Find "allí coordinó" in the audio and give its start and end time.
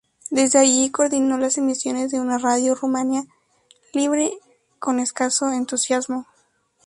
0.57-1.37